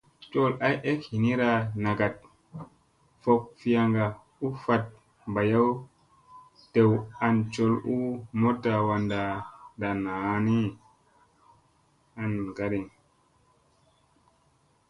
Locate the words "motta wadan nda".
8.41-10.43